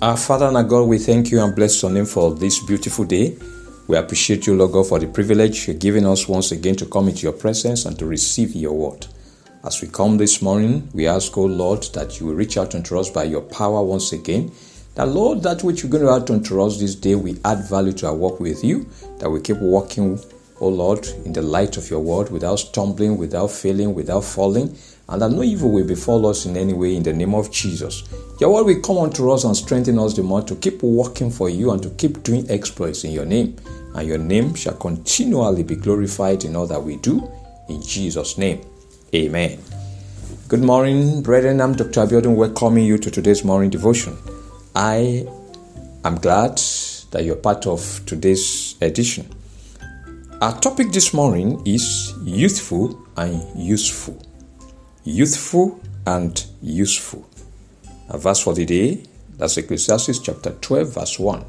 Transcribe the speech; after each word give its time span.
Our 0.00 0.16
Father 0.16 0.46
and 0.46 0.56
our 0.56 0.62
God, 0.62 0.82
we 0.82 0.96
thank 0.96 1.32
you 1.32 1.42
and 1.42 1.56
bless 1.56 1.82
your 1.82 1.90
name 1.90 2.06
for 2.06 2.32
this 2.32 2.60
beautiful 2.64 3.04
day. 3.04 3.36
We 3.88 3.96
appreciate 3.96 4.46
you, 4.46 4.54
Lord 4.54 4.70
God, 4.70 4.86
for 4.86 5.00
the 5.00 5.08
privilege 5.08 5.66
you're 5.66 5.76
giving 5.76 6.06
us 6.06 6.28
once 6.28 6.52
again 6.52 6.76
to 6.76 6.86
come 6.86 7.08
into 7.08 7.22
your 7.22 7.32
presence 7.32 7.84
and 7.84 7.98
to 7.98 8.06
receive 8.06 8.54
your 8.54 8.74
word. 8.74 9.08
As 9.64 9.82
we 9.82 9.88
come 9.88 10.16
this 10.16 10.40
morning, 10.40 10.88
we 10.94 11.08
ask, 11.08 11.36
O 11.36 11.46
Lord, 11.46 11.82
that 11.94 12.20
you 12.20 12.26
will 12.26 12.36
reach 12.36 12.56
out 12.56 12.76
unto 12.76 12.96
us 12.96 13.10
by 13.10 13.24
your 13.24 13.40
power 13.40 13.82
once 13.82 14.12
again. 14.12 14.52
That, 14.94 15.08
Lord, 15.08 15.42
that 15.42 15.64
which 15.64 15.82
you're 15.82 15.90
going 15.90 16.04
to 16.04 16.12
add 16.12 16.30
unto 16.30 16.62
us 16.62 16.78
this 16.78 16.94
day, 16.94 17.16
we 17.16 17.40
add 17.44 17.68
value 17.68 17.92
to 17.94 18.06
our 18.06 18.14
work 18.14 18.38
with 18.38 18.62
you, 18.62 18.88
that 19.18 19.28
we 19.28 19.40
keep 19.40 19.56
walking, 19.56 20.20
O 20.60 20.68
Lord, 20.68 21.08
in 21.24 21.32
the 21.32 21.42
light 21.42 21.76
of 21.76 21.90
your 21.90 22.00
word 22.00 22.30
without 22.30 22.60
stumbling, 22.60 23.18
without 23.18 23.50
failing, 23.50 23.94
without 23.94 24.22
falling, 24.22 24.78
and 25.08 25.22
that 25.22 25.30
no 25.30 25.42
evil 25.42 25.72
will 25.72 25.86
befall 25.86 26.24
us 26.28 26.46
in 26.46 26.56
any 26.56 26.72
way 26.72 26.94
in 26.94 27.02
the 27.02 27.12
name 27.12 27.34
of 27.34 27.50
Jesus. 27.50 28.04
Your 28.40 28.54
word 28.54 28.66
will 28.66 28.80
come 28.80 28.98
unto 28.98 29.30
us 29.30 29.44
and 29.44 29.56
strengthen 29.56 29.98
us 29.98 30.14
the 30.14 30.22
more 30.22 30.42
to 30.42 30.54
keep 30.56 30.82
working 30.82 31.30
for 31.30 31.50
you 31.50 31.72
and 31.72 31.82
to 31.82 31.90
keep 31.90 32.22
doing 32.22 32.48
exploits 32.50 33.04
in 33.04 33.10
your 33.10 33.24
name. 33.24 33.56
And 33.94 34.06
your 34.06 34.18
name 34.18 34.54
shall 34.54 34.74
continually 34.74 35.62
be 35.64 35.76
glorified 35.76 36.44
in 36.44 36.54
all 36.54 36.66
that 36.66 36.82
we 36.82 36.96
do. 36.96 37.28
In 37.68 37.82
Jesus' 37.82 38.38
name, 38.38 38.60
amen. 39.14 39.58
Good 40.46 40.62
morning, 40.62 41.22
brethren. 41.22 41.60
I'm 41.60 41.74
Dr. 41.74 42.06
Abiodun 42.06 42.36
welcoming 42.36 42.84
you 42.84 42.96
to 42.98 43.10
today's 43.10 43.44
morning 43.44 43.70
devotion. 43.70 44.16
I 44.74 45.26
am 46.04 46.16
glad 46.16 46.60
that 47.10 47.24
you're 47.24 47.36
part 47.36 47.66
of 47.66 48.00
today's 48.06 48.76
edition. 48.80 49.28
Our 50.40 50.58
topic 50.60 50.92
this 50.92 51.12
morning 51.12 51.60
is 51.66 52.14
youthful 52.24 53.04
and 53.16 53.42
useful 53.58 54.22
youthful 55.08 55.80
and 56.06 56.44
useful. 56.60 57.26
Verse 58.14 58.40
for 58.40 58.54
the 58.54 58.64
day, 58.64 59.02
that's 59.36 59.56
Ecclesiastes 59.58 60.18
chapter 60.20 60.50
12, 60.52 60.94
verse 60.94 61.18
1. 61.18 61.44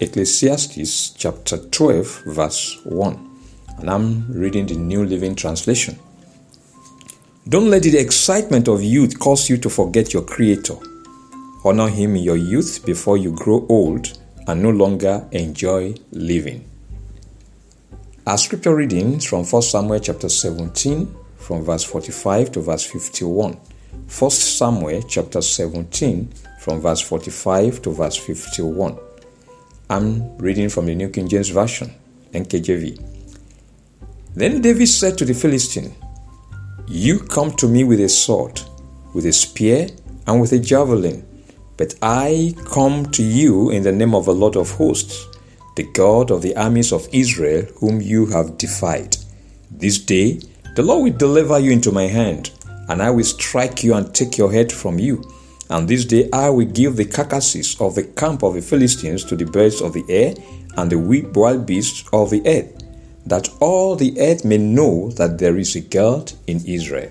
Ecclesiastes 0.00 1.10
chapter 1.10 1.56
12, 1.56 2.24
verse 2.26 2.78
1. 2.84 3.30
And 3.78 3.90
I'm 3.90 4.30
reading 4.30 4.66
the 4.66 4.74
New 4.74 5.04
Living 5.04 5.34
Translation. 5.34 5.98
Don't 7.48 7.70
let 7.70 7.82
the 7.82 7.96
excitement 7.98 8.68
of 8.68 8.82
youth 8.82 9.18
cause 9.18 9.48
you 9.48 9.56
to 9.58 9.70
forget 9.70 10.12
your 10.12 10.22
Creator. 10.22 10.76
Honor 11.64 11.88
Him 11.88 12.16
in 12.16 12.22
your 12.22 12.36
youth 12.36 12.84
before 12.84 13.16
you 13.16 13.32
grow 13.32 13.66
old 13.68 14.18
and 14.46 14.62
no 14.62 14.70
longer 14.70 15.26
enjoy 15.32 15.94
living. 16.12 16.64
Our 18.26 18.38
scripture 18.38 18.74
reading 18.74 19.20
from 19.20 19.44
1 19.44 19.62
Samuel 19.62 20.00
chapter 20.00 20.28
17, 20.28 21.14
from 21.38 21.62
verse 21.62 21.84
45 21.84 22.52
to 22.52 22.60
verse 22.60 22.84
51. 22.84 23.56
1 24.08 24.30
Samuel 24.30 25.02
chapter 25.02 25.42
17 25.42 26.32
from 26.60 26.80
verse 26.80 27.00
45 27.00 27.82
to 27.82 27.90
verse 27.90 28.16
51. 28.16 28.96
I'm 29.90 30.38
reading 30.38 30.68
from 30.68 30.86
the 30.86 30.94
New 30.94 31.08
King 31.10 31.28
James 31.28 31.48
Version, 31.48 31.92
NKJV. 32.32 33.04
Then 34.34 34.62
David 34.62 34.86
said 34.86 35.18
to 35.18 35.24
the 35.24 35.34
Philistine, 35.34 35.92
You 36.86 37.18
come 37.18 37.50
to 37.56 37.68
me 37.68 37.82
with 37.82 38.00
a 38.00 38.08
sword, 38.08 38.60
with 39.12 39.26
a 39.26 39.32
spear, 39.32 39.88
and 40.26 40.40
with 40.40 40.52
a 40.52 40.60
javelin, 40.60 41.26
but 41.76 41.94
I 42.00 42.54
come 42.64 43.10
to 43.10 43.24
you 43.24 43.70
in 43.70 43.82
the 43.82 43.92
name 43.92 44.14
of 44.14 44.24
the 44.24 44.34
Lord 44.34 44.56
of 44.56 44.70
hosts, 44.70 45.26
the 45.74 45.82
God 45.92 46.30
of 46.30 46.42
the 46.42 46.56
armies 46.56 46.92
of 46.92 47.08
Israel, 47.12 47.66
whom 47.80 48.00
you 48.00 48.26
have 48.26 48.56
defied. 48.56 49.16
This 49.70 49.98
day 49.98 50.40
the 50.76 50.82
Lord 50.82 51.02
will 51.02 51.18
deliver 51.18 51.58
you 51.58 51.72
into 51.72 51.90
my 51.90 52.04
hand, 52.04 52.52
and 52.88 53.02
I 53.02 53.10
will 53.10 53.24
strike 53.24 53.82
you 53.82 53.94
and 53.94 54.14
take 54.14 54.38
your 54.38 54.52
head 54.52 54.72
from 54.72 54.98
you. 54.98 55.22
And 55.68 55.88
this 55.88 56.04
day 56.04 56.28
I 56.32 56.50
will 56.50 56.66
give 56.66 56.96
the 56.96 57.04
carcasses 57.04 57.80
of 57.80 57.94
the 57.94 58.04
camp 58.04 58.42
of 58.42 58.54
the 58.54 58.62
Philistines 58.62 59.24
to 59.24 59.36
the 59.36 59.44
birds 59.44 59.80
of 59.80 59.92
the 59.92 60.04
air 60.08 60.34
and 60.76 60.90
the 60.90 60.98
wild 61.34 61.66
beasts 61.66 62.08
of 62.12 62.30
the 62.30 62.42
earth, 62.46 62.84
that 63.26 63.48
all 63.60 63.96
the 63.96 64.20
earth 64.20 64.44
may 64.44 64.58
know 64.58 65.10
that 65.12 65.38
there 65.38 65.56
is 65.56 65.74
a 65.74 65.80
God 65.80 66.32
in 66.46 66.64
Israel. 66.64 67.10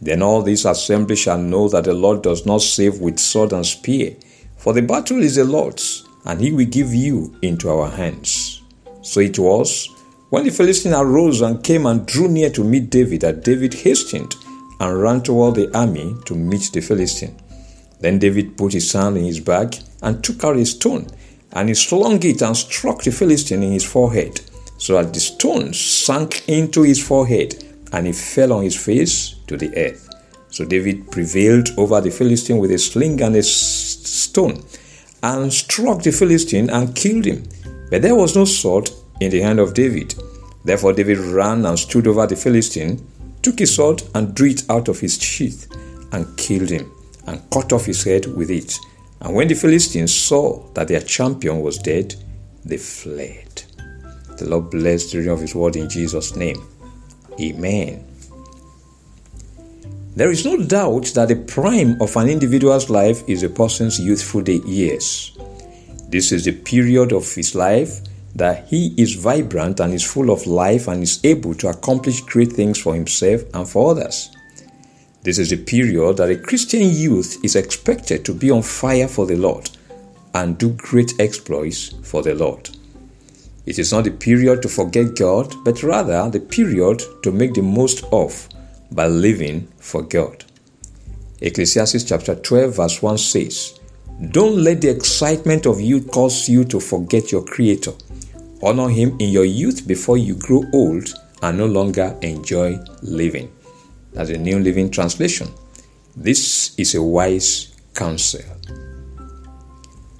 Then 0.00 0.22
all 0.22 0.42
this 0.42 0.64
assembly 0.64 1.16
shall 1.16 1.38
know 1.38 1.68
that 1.68 1.84
the 1.84 1.94
Lord 1.94 2.22
does 2.22 2.46
not 2.46 2.62
save 2.62 3.00
with 3.00 3.18
sword 3.18 3.52
and 3.52 3.66
spear, 3.66 4.16
for 4.56 4.72
the 4.72 4.82
battle 4.82 5.22
is 5.22 5.36
the 5.36 5.44
Lord's, 5.44 6.06
and 6.24 6.40
he 6.40 6.52
will 6.52 6.66
give 6.66 6.94
you 6.94 7.36
into 7.42 7.68
our 7.68 7.90
hands. 7.90 8.62
So 9.02 9.20
it 9.20 9.38
was 9.38 9.88
when 10.30 10.44
the 10.44 10.50
Philistine 10.50 10.92
arose 10.92 11.40
and 11.40 11.62
came 11.62 11.86
and 11.86 12.06
drew 12.06 12.28
near 12.28 12.50
to 12.50 12.64
meet 12.64 12.90
David, 12.90 13.20
that 13.20 13.44
David 13.44 13.74
hastened 13.74 14.34
and 14.80 15.00
ran 15.02 15.22
toward 15.22 15.54
the 15.54 15.76
army 15.76 16.16
to 16.26 16.34
meet 16.34 16.70
the 16.72 16.80
Philistine. 16.80 17.36
Then 18.00 18.18
David 18.18 18.56
put 18.56 18.72
his 18.72 18.92
hand 18.92 19.16
in 19.16 19.24
his 19.24 19.40
bag 19.40 19.76
and 20.02 20.22
took 20.22 20.44
out 20.44 20.56
a 20.56 20.66
stone, 20.66 21.06
and 21.52 21.68
he 21.68 21.74
slung 21.74 22.22
it 22.22 22.42
and 22.42 22.56
struck 22.56 23.02
the 23.02 23.10
Philistine 23.10 23.62
in 23.62 23.72
his 23.72 23.84
forehead, 23.84 24.40
so 24.78 24.94
that 24.94 25.14
the 25.14 25.20
stone 25.20 25.72
sank 25.72 26.46
into 26.48 26.82
his 26.82 27.02
forehead, 27.02 27.64
and 27.92 28.06
he 28.06 28.12
fell 28.12 28.52
on 28.52 28.64
his 28.64 28.76
face 28.76 29.36
to 29.46 29.56
the 29.56 29.74
earth. 29.76 30.08
So 30.50 30.64
David 30.64 31.10
prevailed 31.10 31.70
over 31.76 32.00
the 32.00 32.10
Philistine 32.10 32.58
with 32.58 32.70
a 32.70 32.78
sling 32.78 33.20
and 33.22 33.36
a 33.36 33.42
stone, 33.42 34.62
and 35.22 35.52
struck 35.52 36.02
the 36.02 36.12
Philistine 36.12 36.68
and 36.70 36.94
killed 36.94 37.24
him. 37.24 37.44
But 37.90 38.02
there 38.02 38.14
was 38.14 38.36
no 38.36 38.44
sword 38.44 38.90
in 39.20 39.30
the 39.30 39.40
hand 39.40 39.60
of 39.60 39.72
David. 39.74 40.14
Therefore, 40.64 40.92
David 40.92 41.18
ran 41.18 41.64
and 41.64 41.78
stood 41.78 42.06
over 42.06 42.26
the 42.26 42.36
Philistine, 42.36 43.06
took 43.46 43.60
his 43.60 43.76
sword 43.76 44.02
and 44.16 44.34
drew 44.34 44.48
it 44.48 44.68
out 44.68 44.88
of 44.88 44.98
his 44.98 45.22
sheath, 45.22 45.68
and 46.10 46.36
killed 46.36 46.68
him, 46.68 46.92
and 47.28 47.48
cut 47.50 47.72
off 47.72 47.86
his 47.86 48.02
head 48.02 48.26
with 48.26 48.50
it. 48.50 48.76
And 49.20 49.36
when 49.36 49.46
the 49.46 49.54
Philistines 49.54 50.12
saw 50.12 50.68
that 50.74 50.88
their 50.88 51.00
champion 51.00 51.60
was 51.60 51.78
dead, 51.78 52.16
they 52.64 52.76
fled. 52.76 53.62
The 54.36 54.48
Lord 54.48 54.70
bless 54.70 55.12
the 55.12 55.18
reading 55.18 55.32
of 55.32 55.40
His 55.40 55.54
word 55.54 55.76
in 55.76 55.88
Jesus' 55.88 56.34
name. 56.34 56.60
Amen. 57.40 58.04
There 60.16 60.32
is 60.32 60.44
no 60.44 60.56
doubt 60.56 61.12
that 61.14 61.28
the 61.28 61.36
prime 61.36 62.02
of 62.02 62.16
an 62.16 62.28
individual's 62.28 62.90
life 62.90 63.22
is 63.28 63.44
a 63.44 63.48
person's 63.48 64.00
youthful 64.00 64.42
years. 64.48 65.38
This 66.08 66.32
is 66.32 66.46
the 66.46 66.52
period 66.52 67.12
of 67.12 67.32
his 67.32 67.54
life 67.54 68.00
that 68.36 68.68
he 68.68 68.94
is 68.98 69.14
vibrant 69.14 69.80
and 69.80 69.94
is 69.94 70.04
full 70.04 70.30
of 70.30 70.46
life 70.46 70.88
and 70.88 71.02
is 71.02 71.24
able 71.24 71.54
to 71.54 71.68
accomplish 71.68 72.20
great 72.20 72.52
things 72.52 72.78
for 72.78 72.94
himself 72.94 73.42
and 73.54 73.66
for 73.66 73.92
others. 73.92 74.30
This 75.22 75.38
is 75.38 75.52
a 75.52 75.56
period 75.56 76.18
that 76.18 76.30
a 76.30 76.36
Christian 76.36 76.82
youth 76.82 77.42
is 77.42 77.56
expected 77.56 78.24
to 78.26 78.34
be 78.34 78.50
on 78.50 78.62
fire 78.62 79.08
for 79.08 79.26
the 79.26 79.36
Lord 79.36 79.70
and 80.34 80.58
do 80.58 80.70
great 80.72 81.14
exploits 81.18 81.94
for 82.02 82.22
the 82.22 82.34
Lord. 82.34 82.68
It 83.64 83.78
is 83.78 83.90
not 83.90 84.04
the 84.04 84.10
period 84.10 84.60
to 84.62 84.68
forget 84.68 85.16
God, 85.16 85.54
but 85.64 85.82
rather 85.82 86.28
the 86.30 86.40
period 86.40 87.02
to 87.22 87.32
make 87.32 87.54
the 87.54 87.62
most 87.62 88.04
of 88.12 88.48
by 88.92 89.06
living 89.06 89.66
for 89.78 90.02
God. 90.02 90.44
Ecclesiastes 91.40 92.04
chapter 92.04 92.34
12, 92.34 92.76
verse 92.76 93.02
1 93.02 93.18
says, 93.18 93.80
Don't 94.30 94.58
let 94.58 94.82
the 94.82 94.90
excitement 94.90 95.66
of 95.66 95.80
youth 95.80 96.10
cause 96.12 96.48
you 96.48 96.64
to 96.66 96.78
forget 96.78 97.32
your 97.32 97.44
Creator 97.44 97.92
Honor 98.66 98.88
him 98.88 99.16
in 99.20 99.30
your 99.30 99.44
youth 99.44 99.86
before 99.86 100.18
you 100.18 100.34
grow 100.34 100.64
old 100.72 101.14
and 101.40 101.56
no 101.56 101.66
longer 101.66 102.18
enjoy 102.22 102.76
living. 103.00 103.48
That's 104.12 104.30
a 104.30 104.38
New 104.38 104.58
Living 104.58 104.90
Translation. 104.90 105.46
This 106.16 106.76
is 106.76 106.96
a 106.96 107.02
wise 107.02 107.76
counsel. 107.94 108.40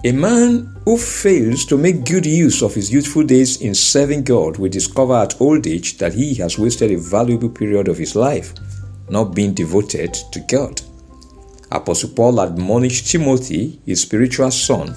A 0.04 0.12
man 0.12 0.76
who 0.84 0.96
fails 0.96 1.64
to 1.64 1.76
make 1.76 2.04
good 2.04 2.24
use 2.24 2.62
of 2.62 2.72
his 2.72 2.92
youthful 2.92 3.24
days 3.24 3.62
in 3.62 3.74
serving 3.74 4.22
God 4.22 4.58
will 4.58 4.70
discover 4.70 5.14
at 5.14 5.40
old 5.40 5.66
age 5.66 5.98
that 5.98 6.14
he 6.14 6.32
has 6.34 6.56
wasted 6.56 6.92
a 6.92 6.98
valuable 6.98 7.50
period 7.50 7.88
of 7.88 7.98
his 7.98 8.14
life 8.14 8.54
not 9.10 9.34
being 9.34 9.54
devoted 9.54 10.14
to 10.14 10.38
God. 10.48 10.80
Apostle 11.72 12.10
Paul 12.10 12.38
admonished 12.38 13.10
Timothy, 13.10 13.80
his 13.84 14.02
spiritual 14.02 14.52
son, 14.52 14.94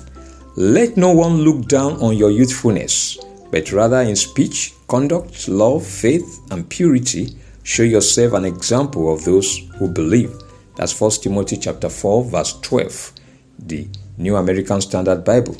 let 0.56 0.98
no 0.98 1.14
one 1.14 1.38
look 1.38 1.68
down 1.68 1.94
on 1.94 2.16
your 2.16 2.30
youthfulness 2.30 3.18
but 3.52 3.72
rather 3.72 4.02
in 4.02 4.16
speech, 4.16 4.74
conduct, 4.88 5.48
love, 5.48 5.86
faith, 5.86 6.40
and 6.52 6.70
purity, 6.70 7.36
show 7.64 7.84
yourself 7.84 8.34
an 8.34 8.46
example 8.46 9.14
of 9.14 9.26
those 9.26 9.60
who 9.78 9.90
believe. 9.90 10.34
That's 10.76 11.00
1 11.00 11.12
Timothy 11.22 11.58
chapter 11.58 11.90
4, 11.90 12.26
verse 12.26 12.60
12, 12.62 13.14
the 13.60 13.88
New 14.18 14.36
American 14.36 14.82
Standard 14.82 15.24
Bible. 15.24 15.58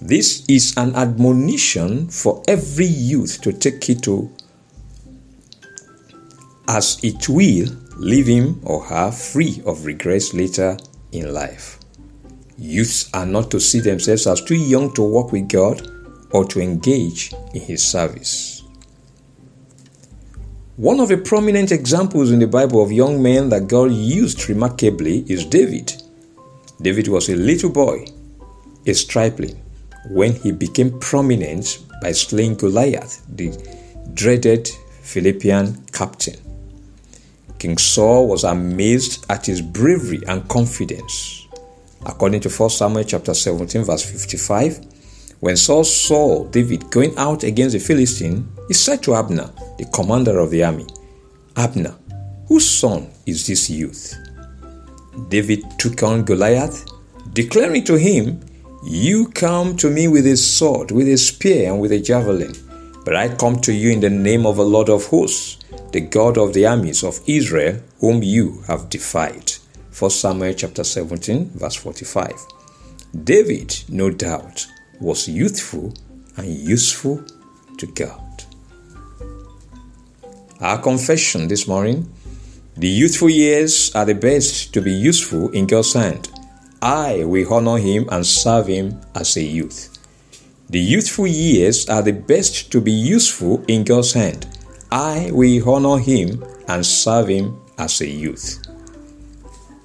This 0.00 0.44
is 0.48 0.74
an 0.76 0.94
admonition 0.96 2.08
for 2.08 2.42
every 2.48 2.86
youth 2.86 3.40
to 3.42 3.52
take 3.52 3.88
it 3.88 4.02
to 4.02 4.30
as 6.68 6.98
it 7.02 7.28
will 7.28 7.66
leave 7.96 8.26
him 8.26 8.60
or 8.64 8.82
her 8.84 9.10
free 9.12 9.62
of 9.66 9.84
regrets 9.84 10.34
later 10.34 10.76
in 11.12 11.32
life. 11.32 11.78
Youths 12.58 13.10
are 13.12 13.26
not 13.26 13.50
to 13.50 13.60
see 13.60 13.80
themselves 13.80 14.26
as 14.26 14.42
too 14.42 14.56
young 14.56 14.92
to 14.94 15.02
walk 15.02 15.32
with 15.32 15.48
God 15.48 15.91
or 16.32 16.44
to 16.46 16.60
engage 16.60 17.32
in 17.54 17.60
his 17.60 17.82
service. 17.82 18.62
One 20.76 21.00
of 21.00 21.08
the 21.08 21.18
prominent 21.18 21.70
examples 21.70 22.30
in 22.30 22.38
the 22.38 22.46
Bible 22.46 22.82
of 22.82 22.90
young 22.90 23.22
men 23.22 23.50
that 23.50 23.68
God 23.68 23.92
used 23.92 24.48
remarkably 24.48 25.24
is 25.28 25.44
David. 25.44 25.92
David 26.80 27.08
was 27.08 27.28
a 27.28 27.36
little 27.36 27.70
boy, 27.70 28.06
a 28.86 28.94
stripling, 28.94 29.62
when 30.10 30.32
he 30.34 30.50
became 30.50 30.98
prominent 30.98 31.78
by 32.00 32.12
slaying 32.12 32.56
Goliath, 32.56 33.22
the 33.28 33.52
dreaded 34.14 34.68
Philistine 35.02 35.84
captain. 35.92 36.36
King 37.58 37.78
Saul 37.78 38.26
was 38.26 38.42
amazed 38.42 39.24
at 39.30 39.46
his 39.46 39.62
bravery 39.62 40.20
and 40.26 40.48
confidence. 40.48 41.46
According 42.04 42.40
to 42.40 42.48
1 42.50 42.70
Samuel 42.70 43.04
chapter 43.04 43.34
17 43.34 43.84
verse 43.84 44.04
55, 44.04 44.80
when 45.42 45.56
Saul 45.56 45.82
saw 45.82 46.44
David 46.44 46.88
going 46.92 47.18
out 47.18 47.42
against 47.42 47.72
the 47.72 47.80
Philistine, 47.80 48.48
he 48.68 48.74
said 48.74 49.02
to 49.02 49.16
Abner, 49.16 49.50
the 49.76 49.86
commander 49.92 50.38
of 50.38 50.50
the 50.50 50.62
army, 50.62 50.86
Abner, 51.56 51.96
whose 52.46 52.70
son 52.70 53.10
is 53.26 53.44
this 53.48 53.68
youth? 53.68 54.16
David 55.30 55.64
took 55.80 56.00
on 56.04 56.22
Goliath, 56.22 56.86
declaring 57.32 57.82
to 57.86 57.98
him, 57.98 58.38
You 58.84 59.26
come 59.30 59.76
to 59.78 59.90
me 59.90 60.06
with 60.06 60.28
a 60.28 60.36
sword, 60.36 60.92
with 60.92 61.08
a 61.08 61.16
spear, 61.16 61.72
and 61.72 61.80
with 61.80 61.90
a 61.90 61.98
javelin, 61.98 62.54
but 63.04 63.16
I 63.16 63.34
come 63.34 63.60
to 63.62 63.72
you 63.72 63.90
in 63.90 63.98
the 63.98 64.10
name 64.10 64.46
of 64.46 64.58
the 64.58 64.64
Lord 64.64 64.88
of 64.88 65.06
hosts, 65.06 65.58
the 65.90 66.02
God 66.02 66.38
of 66.38 66.54
the 66.54 66.66
armies 66.66 67.02
of 67.02 67.18
Israel, 67.26 67.80
whom 67.98 68.22
you 68.22 68.62
have 68.68 68.88
defied. 68.88 69.50
1 69.98 70.08
Samuel 70.08 70.54
chapter 70.54 70.84
17, 70.84 71.50
verse 71.56 71.74
45. 71.74 72.32
David, 73.24 73.82
no 73.88 74.08
doubt, 74.08 74.68
was 75.02 75.28
youthful 75.28 75.92
and 76.36 76.46
useful 76.46 77.22
to 77.78 77.86
God. 77.86 78.44
Our 80.60 80.80
confession 80.80 81.48
this 81.48 81.66
morning 81.66 82.08
the 82.76 82.88
youthful 82.88 83.28
years 83.28 83.94
are 83.94 84.06
the 84.06 84.14
best 84.14 84.72
to 84.72 84.80
be 84.80 84.92
useful 84.92 85.50
in 85.50 85.66
God's 85.66 85.92
hand. 85.92 86.30
I 86.80 87.22
will 87.24 87.52
honor 87.52 87.76
him 87.76 88.08
and 88.10 88.24
serve 88.26 88.66
him 88.68 88.98
as 89.14 89.36
a 89.36 89.42
youth. 89.42 89.90
The 90.70 90.80
youthful 90.80 91.26
years 91.26 91.86
are 91.90 92.00
the 92.00 92.12
best 92.12 92.72
to 92.72 92.80
be 92.80 92.92
useful 92.92 93.62
in 93.68 93.84
God's 93.84 94.14
hand. 94.14 94.46
I 94.90 95.30
will 95.32 95.68
honor 95.68 95.98
him 96.02 96.42
and 96.66 96.84
serve 96.84 97.28
him 97.28 97.60
as 97.76 98.00
a 98.00 98.08
youth. 98.08 98.62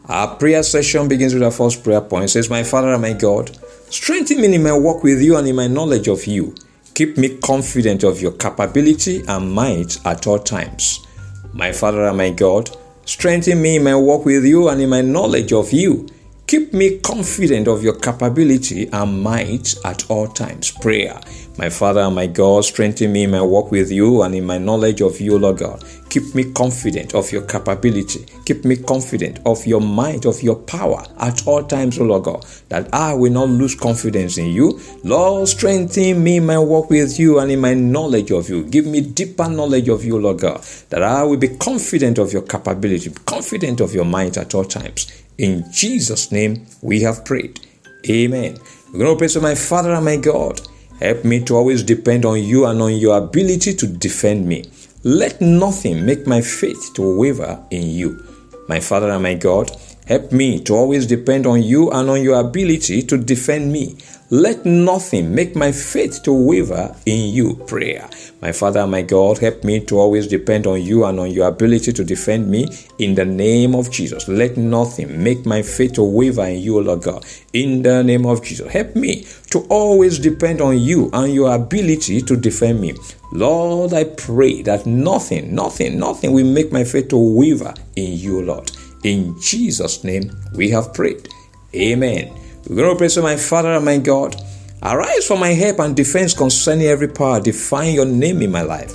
Our 0.06 0.38
prayer 0.38 0.64
session 0.64 1.10
begins 1.10 1.34
with 1.34 1.44
our 1.44 1.52
first 1.52 1.84
prayer 1.84 2.00
point. 2.00 2.26
It 2.26 2.30
says, 2.30 2.50
My 2.50 2.64
Father 2.64 2.94
and 2.94 3.02
my 3.02 3.14
God, 3.14 3.52
strengthen 3.90 4.42
me 4.42 4.54
in 4.56 4.64
my 4.64 4.74
walk 4.74 5.04
with 5.04 5.22
you 5.22 5.38
and 5.38 5.48
in 5.48 5.56
my 5.56 5.68
knowledge 5.68 6.08
of 6.08 6.26
you. 6.26 6.56
Keep 6.94 7.18
me 7.18 7.38
confident 7.38 8.04
of 8.04 8.22
your 8.22 8.32
capability 8.34 9.24
and 9.28 9.54
might 9.54 10.04
at 10.06 10.26
all 10.28 10.40
times. 10.40 11.06
My 11.54 11.72
Father 11.72 12.06
and 12.06 12.18
my 12.18 12.32
God, 12.32 12.76
strengthen 13.06 13.62
me 13.62 13.78
in 13.78 13.84
my 13.84 13.96
walk 13.96 14.26
with 14.26 14.46
you 14.46 14.70
and 14.70 14.82
in 14.82 14.90
my 14.90 15.02
knowledge 15.02 15.54
of 15.54 15.72
you. 15.72 16.08
Keep 16.48 16.74
me 16.74 17.00
confident 17.00 17.68
of 17.68 17.84
your 17.84 18.00
capability 18.00 18.88
and 18.88 19.22
might 19.22 19.76
at 19.84 20.10
all 20.10 20.28
times. 20.28 20.72
Prayer. 20.72 21.20
My 21.58 21.70
Father 21.70 22.02
and 22.02 22.14
my 22.14 22.28
God, 22.28 22.66
strengthen 22.66 23.12
me 23.12 23.24
in 23.24 23.32
my 23.32 23.42
walk 23.42 23.72
with 23.72 23.92
you 23.92 24.22
and 24.22 24.36
in 24.36 24.46
my 24.46 24.60
knowledge 24.60 25.02
of 25.02 25.20
you, 25.20 25.40
Lord 25.40 25.58
God. 25.58 25.84
Keep 26.10 26.36
me 26.36 26.52
confident 26.54 27.16
of 27.16 27.32
your 27.32 27.42
capability. 27.42 28.28
Keep 28.46 28.64
me 28.64 28.76
confident 28.76 29.40
of 29.44 29.66
your 29.66 29.82
might, 29.82 30.26
of 30.26 30.44
your 30.44 30.56
power 30.56 31.04
at 31.20 31.48
all 31.48 31.64
times, 31.64 31.98
O 31.98 32.04
Lord 32.04 32.26
God, 32.26 32.46
that 32.70 32.94
I 32.94 33.16
will 33.16 33.32
not 33.32 33.50
lose 33.50 33.74
confidence 33.74 34.38
in 34.38 34.52
you. 34.52 34.80
Lord, 35.04 35.48
strengthen 35.48 36.24
me 36.24 36.38
in 36.38 36.46
my 36.46 36.60
walk 36.60 36.92
with 36.92 37.20
you 37.20 37.40
and 37.40 37.52
in 37.52 37.60
my 37.60 37.74
knowledge 37.74 38.30
of 38.30 38.48
you. 38.50 38.64
Give 38.64 38.86
me 38.86 39.02
deeper 39.02 39.50
knowledge 39.50 39.90
of 39.90 40.06
you, 40.06 40.20
Lord 40.20 40.40
God, 40.40 40.62
that 40.90 41.02
I 41.02 41.24
will 41.24 41.38
be 41.38 41.58
confident 41.58 42.20
of 42.20 42.32
your 42.32 42.44
capability, 42.44 43.10
confident 43.26 43.82
of 43.82 43.96
your 43.96 44.06
might 44.06 44.38
at 44.38 44.54
all 44.54 44.66
times. 44.66 45.12
In 45.40 45.66
Jesus' 45.72 46.32
name 46.32 46.68
we 46.84 47.02
have 47.02 47.26
prayed. 47.26 47.60
Amen. 48.08 48.58
We're 48.94 49.00
going 49.00 49.16
to 49.16 49.18
pray 49.18 49.28
to 49.28 49.42
my 49.42 49.56
Father 49.56 49.94
and 49.94 50.06
my 50.06 50.18
God. 50.18 50.62
Help 51.00 51.24
me 51.24 51.44
to 51.46 51.56
always 51.56 51.84
depend 51.84 52.26
on 52.26 52.42
you 52.42 52.66
and 52.66 52.82
on 52.82 52.96
your 52.96 53.18
ability 53.18 53.76
to 53.76 53.88
defend 53.88 54.48
me. 54.48 54.66
Let 55.04 55.40
nothing 55.42 56.06
make 56.06 56.26
my 56.26 56.42
faith 56.42 56.92
to 56.96 57.18
waver 57.18 57.64
in 57.70 57.90
you. 57.90 58.24
My 58.68 58.80
Father 58.80 59.12
and 59.12 59.22
my 59.22 59.36
God, 59.36 59.72
help 60.08 60.32
me 60.32 60.60
to 60.62 60.74
always 60.74 61.06
depend 61.06 61.46
on 61.46 61.62
you 61.62 61.92
and 61.92 62.10
on 62.10 62.24
your 62.24 62.40
ability 62.40 63.04
to 63.04 63.18
defend 63.18 63.72
me. 63.72 63.98
Let 64.30 64.66
nothing 64.66 65.34
make 65.34 65.56
my 65.56 65.72
faith 65.72 66.22
to 66.24 66.34
waver 66.34 66.94
in 67.06 67.34
you. 67.34 67.56
Prayer. 67.66 68.10
My 68.42 68.52
Father, 68.52 68.86
my 68.86 69.02
God, 69.02 69.38
help 69.38 69.64
me 69.64 69.80
to 69.86 69.98
always 69.98 70.28
depend 70.28 70.68
on 70.68 70.82
you 70.82 71.06
and 71.06 71.18
on 71.18 71.32
your 71.32 71.48
ability 71.48 71.94
to 71.94 72.04
defend 72.04 72.50
me 72.50 72.68
in 73.00 73.16
the 73.16 73.24
name 73.24 73.74
of 73.74 73.90
Jesus. 73.90 74.28
Let 74.28 74.58
nothing 74.58 75.24
make 75.24 75.46
my 75.46 75.62
faith 75.62 75.94
to 75.94 76.04
waver 76.04 76.46
in 76.46 76.60
you, 76.60 76.82
Lord 76.82 77.04
God. 77.04 77.26
In 77.54 77.82
the 77.84 78.04
name 78.04 78.26
of 78.26 78.44
Jesus. 78.44 78.70
Help 78.70 78.98
me 78.98 79.26
to 79.52 79.66
always 79.70 80.20
depend 80.20 80.60
on 80.60 80.78
you 80.78 81.10
and 81.14 81.34
your 81.34 81.56
ability 81.56 82.22
to 82.24 82.36
defend 82.36 82.82
me. 82.82 82.96
Lord, 83.32 83.94
I 83.94 84.04
pray 84.04 84.62
that 84.64 84.86
nothing, 84.86 85.56
nothing, 85.56 85.98
nothing 85.98 86.34
will 86.34 86.46
make 86.46 86.74
my 86.74 86.84
faith 86.84 87.08
to 87.10 87.18
waver 87.18 87.74
in 87.96 88.12
you, 88.12 88.42
Lord. 88.42 88.70
In 89.06 89.40
Jesus' 89.40 90.04
name 90.04 90.32
we 90.54 90.70
have 90.72 90.94
prayed. 90.94 91.30
Amen. 91.74 92.47
We're 92.70 93.08
to 93.08 93.22
my 93.22 93.38
Father 93.38 93.74
and 93.74 93.86
my 93.86 93.98
God. 93.98 94.36
Arise 94.84 95.26
for 95.26 95.38
my 95.38 95.54
help 95.54 95.80
and 95.80 95.96
defense 95.96 96.34
concerning 96.34 96.88
every 96.88 97.08
power 97.08 97.40
Define 97.40 97.94
your 97.94 98.06
name 98.06 98.42
in 98.42 98.52
my 98.52 98.62
life. 98.62 98.94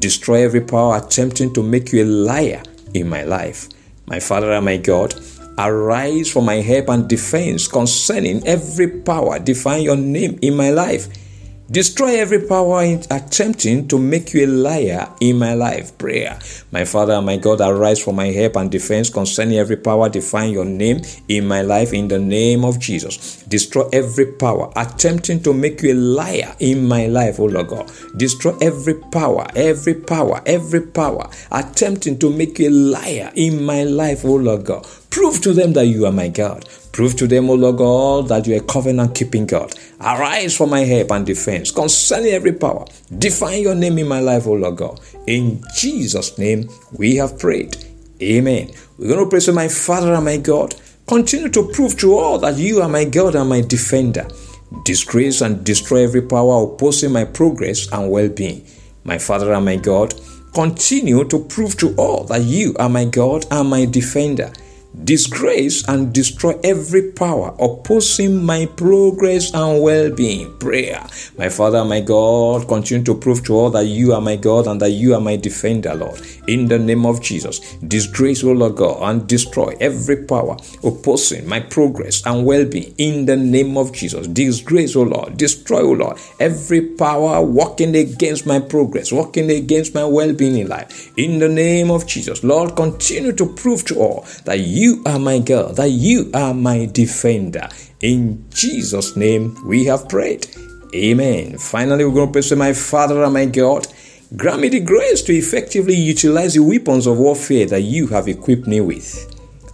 Destroy 0.00 0.44
every 0.44 0.60
power 0.60 0.96
attempting 0.96 1.54
to 1.54 1.62
make 1.62 1.92
you 1.92 2.02
a 2.02 2.06
liar 2.06 2.62
in 2.92 3.08
my 3.08 3.22
life. 3.22 3.68
My 4.06 4.18
Father 4.18 4.50
and 4.52 4.64
my 4.64 4.78
God, 4.78 5.14
arise 5.58 6.28
for 6.32 6.42
my 6.42 6.56
help 6.56 6.88
and 6.88 7.08
defense 7.08 7.68
concerning 7.68 8.44
every 8.48 8.88
power 8.88 9.38
Define 9.38 9.82
your 9.82 9.96
name 9.96 10.36
in 10.42 10.56
my 10.56 10.70
life. 10.70 11.06
Destroy 11.70 12.20
every 12.20 12.46
power 12.46 12.82
attempting 13.10 13.88
to 13.88 13.98
make 13.98 14.34
you 14.34 14.44
a 14.44 14.46
liar 14.46 15.08
in 15.22 15.38
my 15.38 15.54
life. 15.54 15.96
Prayer. 15.96 16.38
My 16.70 16.84
Father 16.84 17.22
my 17.22 17.38
God, 17.38 17.62
arise 17.62 18.02
for 18.02 18.12
my 18.12 18.26
help 18.26 18.56
and 18.56 18.70
defense 18.70 19.08
concerning 19.08 19.56
every 19.56 19.78
power 19.78 20.10
defying 20.10 20.52
your 20.52 20.66
name 20.66 21.00
in 21.28 21.48
my 21.48 21.62
life 21.62 21.94
in 21.94 22.08
the 22.08 22.18
name 22.18 22.66
of 22.66 22.78
Jesus. 22.78 23.42
Destroy 23.44 23.88
every 23.94 24.32
power 24.32 24.70
attempting 24.76 25.42
to 25.42 25.54
make 25.54 25.80
you 25.80 25.94
a 25.94 25.96
liar 25.96 26.54
in 26.60 26.86
my 26.86 27.06
life, 27.06 27.40
oh 27.40 27.46
Lord 27.46 27.68
God. 27.68 27.90
Destroy 28.18 28.54
every 28.60 29.00
power, 29.10 29.46
every 29.56 29.94
power, 29.94 30.42
every 30.44 30.82
power 30.82 31.30
attempting 31.50 32.18
to 32.18 32.28
make 32.28 32.58
you 32.58 32.68
a 32.68 32.72
liar 32.72 33.32
in 33.36 33.64
my 33.64 33.84
life, 33.84 34.22
oh 34.26 34.34
Lord 34.34 34.66
God. 34.66 34.86
Prove 35.14 35.40
to 35.42 35.52
them 35.52 35.72
that 35.74 35.86
you 35.86 36.06
are 36.06 36.12
my 36.12 36.26
God. 36.26 36.68
Prove 36.90 37.14
to 37.18 37.28
them, 37.28 37.48
O 37.48 37.54
Lord 37.54 37.76
God, 37.76 38.26
that 38.30 38.48
you 38.48 38.56
are 38.56 38.64
covenant 38.64 39.14
keeping 39.14 39.46
God. 39.46 39.72
Arise 40.00 40.56
for 40.56 40.66
my 40.66 40.80
help 40.80 41.12
and 41.12 41.24
defense 41.24 41.70
concerning 41.70 42.32
every 42.32 42.52
power. 42.52 42.84
Define 43.16 43.62
your 43.62 43.76
name 43.76 43.98
in 43.98 44.08
my 44.08 44.18
life, 44.18 44.48
O 44.48 44.54
Lord 44.54 44.74
God. 44.74 45.00
In 45.28 45.62
Jesus' 45.76 46.36
name 46.36 46.68
we 46.98 47.14
have 47.14 47.38
prayed. 47.38 47.76
Amen. 48.20 48.72
We're 48.98 49.06
going 49.06 49.24
to 49.24 49.30
pray 49.30 49.38
to 49.38 49.52
my 49.52 49.68
Father 49.68 50.12
and 50.14 50.24
my 50.24 50.36
God. 50.36 50.74
Continue 51.06 51.48
to 51.50 51.68
prove 51.68 51.96
to 51.98 52.14
all 52.14 52.40
that 52.40 52.56
you 52.56 52.82
are 52.82 52.88
my 52.88 53.04
God 53.04 53.36
and 53.36 53.48
my 53.48 53.60
defender. 53.60 54.26
Disgrace 54.84 55.42
and 55.42 55.64
destroy 55.64 56.02
every 56.02 56.22
power 56.22 56.64
opposing 56.64 57.12
my 57.12 57.24
progress 57.24 57.86
and 57.92 58.10
well 58.10 58.28
being. 58.28 58.66
My 59.04 59.18
Father 59.18 59.52
and 59.52 59.64
my 59.64 59.76
God, 59.76 60.12
continue 60.54 61.22
to 61.28 61.38
prove 61.38 61.76
to 61.76 61.94
all 61.94 62.24
that 62.24 62.42
you 62.42 62.74
are 62.80 62.88
my 62.88 63.04
God 63.04 63.46
and 63.52 63.70
my 63.70 63.84
defender 63.84 64.52
disgrace 65.02 65.86
and 65.88 66.14
destroy 66.14 66.58
every 66.62 67.10
power 67.12 67.54
opposing 67.58 68.44
my 68.44 68.64
progress 68.76 69.52
and 69.52 69.82
well-being. 69.82 70.56
Prayer. 70.58 71.04
My 71.36 71.48
father 71.48 71.84
my 71.84 72.00
god 72.00 72.68
continue 72.68 73.04
to 73.04 73.14
prove 73.14 73.44
to 73.44 73.54
all 73.54 73.70
that 73.70 73.86
you 73.86 74.12
are 74.12 74.20
my 74.20 74.36
god 74.36 74.66
and 74.68 74.80
that 74.80 74.90
you 74.90 75.14
are 75.14 75.20
my 75.20 75.36
defender 75.36 75.94
lord. 75.94 76.20
In 76.46 76.68
the 76.68 76.78
name 76.78 77.06
of 77.06 77.20
jesus 77.20 77.74
disgrace 77.76 78.44
o 78.44 78.52
lord 78.52 78.76
god 78.76 79.02
and 79.02 79.26
destroy 79.26 79.74
every 79.80 80.24
power 80.24 80.56
opposing 80.84 81.46
my 81.48 81.60
progress 81.60 82.24
and 82.24 82.46
well-being. 82.46 82.94
In 82.98 83.26
the 83.26 83.36
name 83.36 83.76
of 83.76 83.92
jesus 83.92 84.28
disgrace 84.28 84.94
o 84.94 85.02
lord 85.02 85.36
destroy 85.36 85.82
o 85.82 85.92
lord 85.92 86.18
every 86.38 86.90
power 86.90 87.42
working 87.42 87.96
against 87.96 88.46
my 88.46 88.60
progress 88.60 89.12
working 89.12 89.50
against 89.50 89.94
my 89.94 90.04
well-being 90.04 90.56
in 90.56 90.68
life. 90.68 91.12
In 91.18 91.40
the 91.40 91.48
name 91.48 91.90
of 91.90 92.06
jesus 92.06 92.44
lord 92.44 92.76
continue 92.76 93.32
to 93.32 93.46
prove 93.54 93.84
to 93.86 93.98
all 93.98 94.24
that 94.44 94.60
you 94.60 94.83
you 94.84 95.02
are 95.06 95.18
my 95.18 95.38
God, 95.38 95.76
that 95.76 95.88
you 95.88 96.30
are 96.34 96.52
my 96.52 96.84
defender. 96.84 97.66
In 98.00 98.44
Jesus' 98.50 99.16
name 99.16 99.56
we 99.66 99.86
have 99.86 100.10
prayed. 100.10 100.46
Amen. 100.94 101.56
Finally, 101.56 102.04
we're 102.04 102.12
going 102.12 102.26
to 102.26 102.32
pray 102.32 102.42
to 102.42 102.56
my 102.56 102.74
Father 102.74 103.24
and 103.24 103.32
my 103.32 103.46
God. 103.46 103.86
Grant 104.36 104.60
me 104.60 104.68
the 104.68 104.80
grace 104.80 105.22
to 105.22 105.32
effectively 105.32 105.94
utilize 105.94 106.52
the 106.52 106.62
weapons 106.62 107.06
of 107.06 107.16
warfare 107.16 107.64
that 107.64 107.80
you 107.80 108.08
have 108.08 108.28
equipped 108.28 108.66
me 108.66 108.82
with. 108.82 109.08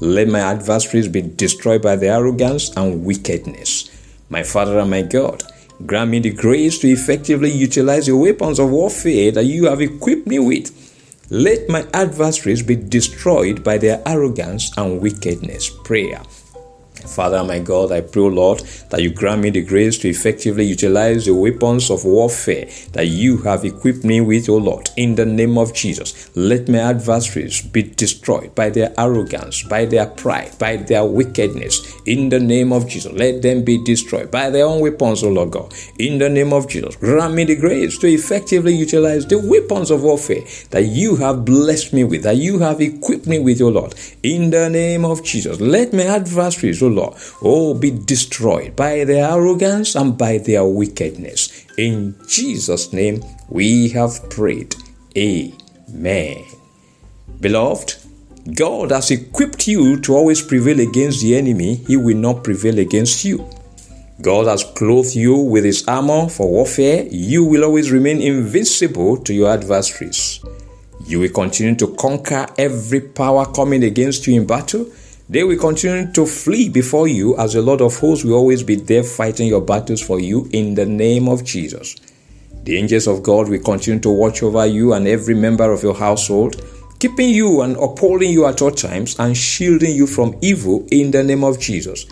Let 0.01 0.29
my 0.29 0.39
adversaries 0.39 1.09
be 1.09 1.23
destroyed 1.23 1.83
by 1.83 1.97
their 1.97 2.15
arrogance 2.15 2.71
and 2.77 3.05
wickedness. 3.05 3.91
My 4.29 4.45
Father 4.45 4.79
and 4.79 4.91
my 4.91 5.03
God, 5.03 5.43
grant 5.87 6.13
me 6.13 6.21
the 6.21 6.31
grace 6.31 6.79
to 6.79 6.89
effectively 6.89 7.51
utilize 7.51 8.07
the 8.07 8.17
weapons 8.17 8.61
of 8.61 8.71
warfare 8.71 9.33
that 9.33 9.45
you 9.45 9.65
have 9.65 9.81
equipped 9.81 10.29
me 10.29 10.39
with 10.39 10.80
let 11.31 11.69
my 11.69 11.87
adversaries 11.95 12.63
be 12.63 12.77
destroyed 12.77 13.63
by 13.63 13.79
their 13.79 14.03
arrogance 14.05 14.77
and 14.77 15.01
wickedness. 15.01 15.71
Prayer. 15.85 16.21
Father, 17.07 17.43
my 17.45 17.59
God, 17.59 17.93
I 17.93 18.01
pray, 18.01 18.23
Lord, 18.23 18.61
that 18.91 19.03
you 19.03 19.11
grant 19.11 19.43
me 19.43 19.51
the 19.51 19.63
grace 19.63 19.99
to 19.99 20.09
effectively 20.09 20.65
utilize 20.65 21.25
the 21.27 21.35
weapons 21.35 21.91
of 21.91 22.05
warfare 22.05 22.69
that 22.93 23.07
you 23.07 23.39
have 23.39 23.65
equipped 23.65 24.05
me 24.05 24.21
with, 24.21 24.49
O 24.49 24.57
Lord, 24.57 24.91
in 24.97 25.15
the 25.15 25.27
name 25.27 25.59
of 25.59 25.75
Jesus. 25.75 26.31
Let 26.37 26.69
my 26.69 26.79
adversaries 26.79 27.63
be 27.63 27.83
destroyed 27.83 28.55
by 28.55 28.71
their 28.71 28.93
arrogance, 28.99 29.63
by 29.63 29.85
their 29.85 30.07
pride, 30.07 30.59
by 30.59 30.77
their 30.77 31.05
wickedness, 31.05 32.01
in 32.07 32.29
the 32.29 32.41
name 32.41 32.73
of 32.73 32.89
Jesus. 32.89 33.13
Let 33.13 33.43
them 33.43 33.65
be 33.65 33.83
destroyed 33.85 34.31
by 34.31 34.51
their 34.51 34.67
own 34.67 34.81
weapons, 34.81 35.23
O 35.23 35.29
Lord 35.29 35.51
God, 35.51 35.73
in 35.99 36.19
the 36.19 36.29
name 36.29 36.53
of 36.53 36.69
Jesus. 36.69 36.97
Grant 36.97 37.35
me 37.35 37.45
the 37.45 37.57
grace 37.57 37.99
to 37.99 38.07
effectively 38.07 38.75
utilize 38.75 39.27
the 39.27 39.39
weapons 39.39 39.91
of 39.91 40.03
warfare 40.03 40.43
that 40.71 40.85
you 40.85 41.17
have 41.17 41.45
blessed 41.45 41.93
me 41.93 42.05
with, 42.05 42.23
that 42.23 42.37
you 42.37 42.59
have 42.59 42.81
equipped 42.81 43.27
me 43.27 43.39
with, 43.39 43.61
O 43.61 43.69
Lord, 43.69 43.95
in 44.23 44.51
the 44.51 44.69
name 44.69 45.05
of 45.05 45.25
Jesus. 45.25 45.61
Let 45.61 45.93
my 45.93 46.05
adversaries, 46.05 46.83
O 46.83 46.89
Lord, 46.91 47.15
oh, 47.43 47.75
be 47.75 47.91
destroyed 47.91 48.77
by 48.77 49.05
their 49.05 49.31
arrogance 49.31 49.95
and 49.95 50.17
by 50.17 50.39
their 50.39 50.65
wickedness. 50.65 51.67
In 51.79 52.17
Jesus' 52.29 52.93
name 52.93 53.23
we 53.49 53.89
have 53.91 54.29
prayed. 54.31 54.75
Amen. 55.17 56.45
Beloved, 57.41 57.97
God 58.55 58.91
has 58.91 59.11
equipped 59.11 59.67
you 59.69 60.01
to 60.01 60.15
always 60.15 60.43
prevail 60.43 60.81
against 60.81 61.21
the 61.21 61.37
enemy, 61.37 61.77
he 61.87 61.97
will 61.97 62.17
not 62.17 62.45
prevail 62.45 62.79
against 62.79 63.25
you. 63.25 63.49
God 64.23 64.47
has 64.47 64.65
clothed 64.65 65.15
you 65.15 65.37
with 65.37 65.65
his 65.65 65.87
armor 65.89 66.29
for 66.29 66.51
warfare. 66.51 67.07
You 67.11 67.45
will 67.45 67.65
always 67.65 67.91
remain 67.91 68.21
invincible 68.21 69.17
to 69.19 69.33
your 69.33 69.51
adversaries. 69.51 70.41
You 71.07 71.21
will 71.21 71.31
continue 71.31 71.75
to 71.77 71.95
conquer 71.95 72.47
every 72.59 73.01
power 73.01 73.47
coming 73.47 73.83
against 73.83 74.27
you 74.27 74.39
in 74.39 74.47
battle. 74.47 74.87
They 75.31 75.45
will 75.45 75.59
continue 75.59 76.11
to 76.11 76.27
flee 76.27 76.69
before 76.69 77.07
you 77.07 77.39
as 77.39 77.53
the 77.53 77.63
Lord 77.63 77.81
of 77.83 77.97
hosts 77.97 78.25
will 78.25 78.35
always 78.35 78.65
be 78.65 78.75
there 78.75 79.05
fighting 79.05 79.47
your 79.47 79.61
battles 79.61 80.03
for 80.03 80.19
you 80.19 80.49
in 80.53 80.75
the 80.75 80.85
name 80.85 81.29
of 81.29 81.45
Jesus. 81.45 81.95
The 82.65 82.77
angels 82.77 83.07
of 83.07 83.23
God 83.23 83.49
will 83.49 83.63
continue 83.63 84.01
to 84.01 84.11
watch 84.11 84.43
over 84.43 84.67
you 84.67 84.93
and 84.93 85.07
every 85.07 85.37
member 85.37 85.71
of 85.71 85.85
your 85.85 85.95
household, 85.95 86.61
keeping 86.99 87.31
you 87.31 87.61
and 87.61 87.77
upholding 87.77 88.33
you 88.33 88.45
at 88.45 88.61
all 88.61 88.73
times 88.73 89.21
and 89.21 89.37
shielding 89.37 89.95
you 89.95 90.09
from 90.09 90.37
evil 90.41 90.85
in 90.91 91.13
the 91.13 91.23
name 91.23 91.45
of 91.45 91.61
Jesus. 91.61 92.07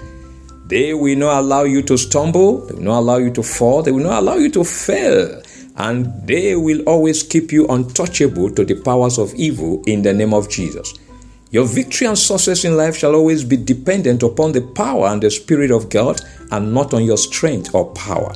They 0.69 0.95
will 0.95 1.19
not 1.19 1.41
allow 1.41 1.65
you 1.65 1.83
to 1.83 1.99
stumble, 1.99 2.67
they 2.67 2.75
will 2.75 2.83
not 2.83 3.01
allow 3.01 3.17
you 3.17 3.33
to 3.33 3.43
fall, 3.43 3.83
they 3.83 3.91
will 3.91 4.05
not 4.05 4.23
allow 4.23 4.37
you 4.37 4.51
to 4.53 4.63
fail, 4.63 5.43
and 5.75 6.07
they 6.25 6.55
will 6.55 6.83
always 6.83 7.25
keep 7.25 7.51
you 7.51 7.67
untouchable 7.67 8.53
to 8.53 8.65
the 8.65 8.81
powers 8.81 9.19
of 9.19 9.35
evil 9.35 9.83
in 9.89 10.03
the 10.03 10.15
name 10.15 10.33
of 10.33 10.49
Jesus. 10.49 10.95
Your 11.51 11.65
victory 11.65 12.07
and 12.07 12.19
success 12.19 12.65
in 12.65 12.77
life 12.77 12.97
shall 12.97 13.15
always 13.15 13.43
be 13.43 13.57
dependent 13.57 14.23
upon 14.23 14.53
the 14.53 14.61
power 14.61 15.07
and 15.07 15.23
the 15.23 15.31
Spirit 15.31 15.71
of 15.71 15.89
God 15.89 16.21
and 16.51 16.75
not 16.75 16.93
on 16.93 17.05
your 17.05 17.17
strength 17.17 17.75
or 17.75 17.91
power. 17.95 18.35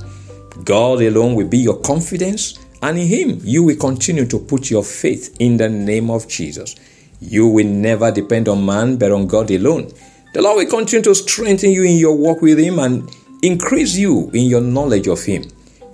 God 0.64 1.02
alone 1.02 1.34
will 1.34 1.48
be 1.48 1.58
your 1.58 1.78
confidence, 1.80 2.58
and 2.82 2.98
in 2.98 3.06
Him 3.06 3.40
you 3.42 3.64
will 3.64 3.76
continue 3.76 4.26
to 4.26 4.38
put 4.38 4.70
your 4.70 4.82
faith 4.82 5.36
in 5.40 5.58
the 5.58 5.68
name 5.68 6.10
of 6.10 6.26
Jesus. 6.26 6.76
You 7.20 7.48
will 7.48 7.66
never 7.66 8.10
depend 8.10 8.48
on 8.48 8.64
man 8.64 8.96
but 8.96 9.12
on 9.12 9.26
God 9.26 9.50
alone. 9.50 9.92
The 10.32 10.40
Lord 10.40 10.56
will 10.56 10.70
continue 10.70 11.04
to 11.04 11.14
strengthen 11.14 11.70
you 11.70 11.84
in 11.84 11.98
your 11.98 12.16
walk 12.16 12.40
with 12.40 12.58
Him 12.58 12.78
and 12.78 13.10
increase 13.42 13.94
you 13.94 14.30
in 14.32 14.46
your 14.46 14.62
knowledge 14.62 15.06
of 15.06 15.22
Him. 15.22 15.44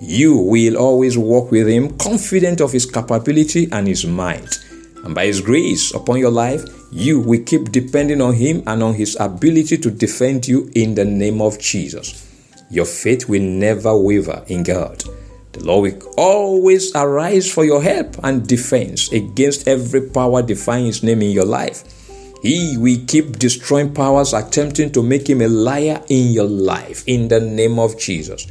You 0.00 0.36
will 0.36 0.76
always 0.76 1.18
walk 1.18 1.50
with 1.50 1.66
Him 1.66 1.98
confident 1.98 2.60
of 2.60 2.70
His 2.70 2.86
capability 2.86 3.68
and 3.72 3.88
His 3.88 4.06
might. 4.06 4.64
And 5.04 5.16
by 5.16 5.26
His 5.26 5.40
grace 5.40 5.92
upon 5.92 6.18
your 6.18 6.30
life, 6.30 6.62
you 6.90 7.20
will 7.20 7.42
keep 7.44 7.70
depending 7.70 8.20
on 8.20 8.34
Him 8.34 8.62
and 8.66 8.82
on 8.82 8.94
His 8.94 9.16
ability 9.20 9.78
to 9.78 9.90
defend 9.90 10.48
you 10.48 10.70
in 10.74 10.94
the 10.94 11.04
name 11.04 11.40
of 11.40 11.58
Jesus. 11.58 12.24
Your 12.70 12.84
faith 12.84 13.28
will 13.28 13.42
never 13.42 13.96
waver 13.96 14.44
in 14.48 14.62
God. 14.62 15.02
The 15.52 15.64
Lord 15.64 15.92
will 15.92 16.12
always 16.16 16.94
arise 16.94 17.50
for 17.50 17.64
your 17.64 17.82
help 17.82 18.16
and 18.22 18.46
defense 18.46 19.10
against 19.12 19.66
every 19.66 20.08
power 20.08 20.42
defying 20.42 20.86
His 20.86 21.02
name 21.02 21.22
in 21.22 21.30
your 21.30 21.46
life. 21.46 21.84
He 22.42 22.76
will 22.78 22.98
keep 23.06 23.38
destroying 23.38 23.92
powers 23.92 24.32
attempting 24.32 24.92
to 24.92 25.02
make 25.02 25.28
him 25.28 25.40
a 25.40 25.48
liar 25.48 26.00
in 26.08 26.32
your 26.32 26.46
life 26.46 27.02
in 27.06 27.26
the 27.26 27.40
name 27.40 27.78
of 27.80 27.98
Jesus. 27.98 28.46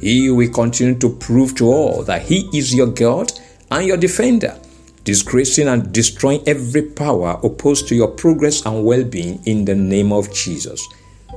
He 0.00 0.30
will 0.30 0.50
continue 0.50 0.98
to 1.00 1.10
prove 1.16 1.54
to 1.56 1.66
all 1.66 2.02
that 2.04 2.22
He 2.22 2.48
is 2.56 2.74
your 2.74 2.86
God 2.86 3.32
and 3.70 3.86
your 3.86 3.96
defender 3.96 4.56
disgracing 5.04 5.68
and 5.68 5.92
destroying 5.92 6.42
every 6.46 6.82
power 6.82 7.38
opposed 7.42 7.88
to 7.88 7.94
your 7.94 8.08
progress 8.08 8.64
and 8.66 8.84
well 8.84 9.04
being 9.04 9.42
in 9.46 9.64
the 9.64 9.74
name 9.74 10.12
of 10.12 10.32
Jesus. 10.32 10.86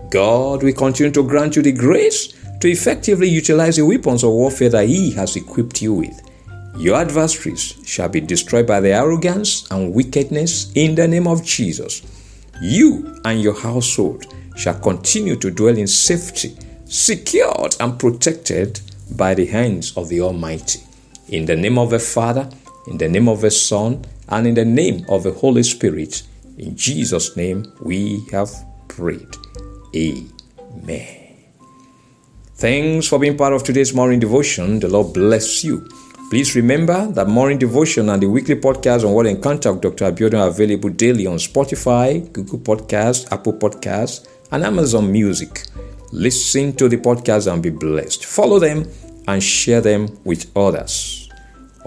God 0.10 0.63
will 0.63 0.74
continue 0.74 1.12
to 1.12 1.24
grant 1.24 1.55
you 1.55 1.62
the 1.62 1.72
grace 1.72 2.34
to 2.60 2.69
effectively 2.69 3.27
utilize 3.27 3.77
the 3.77 3.86
weapons 3.86 4.24
of 4.24 4.31
warfare 4.31 4.69
that 4.69 4.88
He 4.88 5.12
has 5.12 5.36
equipped 5.36 5.81
you 5.81 5.93
with. 5.93 6.22
Your 6.77 6.98
adversaries 6.98 7.75
shall 7.86 8.10
be 8.10 8.22
destroyed 8.22 8.67
by 8.67 8.81
their 8.81 9.01
arrogance 9.01 9.69
and 9.72 9.93
wickedness 9.93 10.72
in 10.75 10.95
the 10.95 11.07
name 11.07 11.27
of 11.27 11.43
Jesus. 11.43 12.01
You 12.62 13.19
and 13.25 13.41
your 13.41 13.60
household 13.60 14.25
shall 14.55 14.79
continue 14.79 15.36
to 15.38 15.51
dwell 15.51 15.77
in 15.77 15.88
safety, 15.88 16.55
secured 16.86 17.75
and 17.79 18.00
protected 18.00 18.79
by 19.15 19.34
the 19.34 19.45
hands 19.45 19.95
of 19.98 20.10
the 20.10 20.22
Almighty. 20.22 20.81
In 21.29 21.45
the 21.45 21.55
name 21.55 21.77
of 21.77 21.89
the 21.89 22.00
Father, 22.00 22.50
in 22.87 22.97
the 22.97 23.09
name 23.09 23.27
of 23.27 23.41
the 23.41 23.51
Son, 23.51 24.03
and 24.29 24.47
in 24.47 24.53
the 24.53 24.65
name 24.65 25.05
of 25.09 25.23
the 25.23 25.31
Holy 25.31 25.63
Spirit. 25.63 26.23
In 26.57 26.75
Jesus' 26.75 27.35
name 27.35 27.71
we 27.81 28.23
have 28.31 28.49
prayed. 28.87 29.35
Amen. 29.95 31.25
Thanks 32.55 33.07
for 33.07 33.19
being 33.19 33.37
part 33.37 33.53
of 33.53 33.63
today's 33.63 33.93
morning 33.93 34.19
devotion. 34.19 34.79
The 34.79 34.87
Lord 34.87 35.13
bless 35.13 35.63
you. 35.63 35.87
Please 36.29 36.55
remember 36.55 37.05
that 37.11 37.27
morning 37.27 37.57
devotion 37.57 38.09
and 38.09 38.23
the 38.23 38.27
weekly 38.27 38.55
podcast 38.55 39.05
on 39.05 39.13
What 39.13 39.25
Encounter 39.27 39.73
with 39.73 39.81
Dr. 39.81 40.11
Abiodun 40.11 40.39
are 40.39 40.47
available 40.47 40.89
daily 40.89 41.27
on 41.27 41.37
Spotify, 41.37 42.31
Google 42.33 42.59
Podcasts, 42.59 43.31
Apple 43.31 43.53
Podcasts, 43.53 44.27
and 44.51 44.63
Amazon 44.63 45.11
Music. 45.11 45.67
Listen 46.11 46.73
to 46.77 46.87
the 46.87 46.97
podcast 46.97 47.51
and 47.51 47.61
be 47.61 47.69
blessed. 47.69 48.25
Follow 48.25 48.57
them 48.57 48.89
and 49.27 49.43
share 49.43 49.81
them 49.81 50.17
with 50.23 50.49
others. 50.57 51.25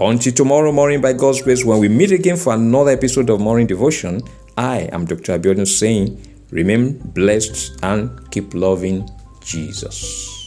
Until 0.00 0.32
tomorrow 0.32 0.70
morning, 0.70 1.00
by 1.00 1.12
God's 1.12 1.42
grace, 1.42 1.64
when 1.64 1.80
we 1.80 1.88
meet 1.88 2.12
again 2.12 2.36
for 2.36 2.54
another 2.54 2.92
episode 2.92 3.30
of 3.30 3.40
Morning 3.40 3.66
Devotion, 3.66 4.22
I 4.56 4.88
am 4.92 5.04
Dr. 5.04 5.36
Abiodun 5.36 5.66
saying, 5.66 6.22
remain 6.52 6.98
blessed 6.98 7.80
and 7.82 8.30
keep 8.30 8.54
loving 8.54 9.10
Jesus. 9.40 10.37